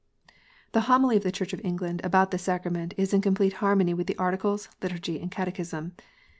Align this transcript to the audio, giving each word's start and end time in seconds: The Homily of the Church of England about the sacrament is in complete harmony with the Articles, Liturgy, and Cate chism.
The 0.71 0.81
Homily 0.89 1.17
of 1.17 1.21
the 1.21 1.31
Church 1.31 1.53
of 1.53 1.61
England 1.63 2.01
about 2.03 2.31
the 2.31 2.39
sacrament 2.39 2.95
is 2.97 3.13
in 3.13 3.21
complete 3.21 3.53
harmony 3.61 3.93
with 3.93 4.07
the 4.07 4.17
Articles, 4.17 4.67
Liturgy, 4.81 5.19
and 5.21 5.29
Cate 5.29 5.53
chism. 5.53 5.91